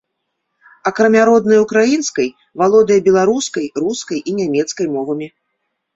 [0.89, 2.29] Акрамя роднай украінскай,
[2.63, 5.27] валодае беларускай, рускай і нямецкай мовамі.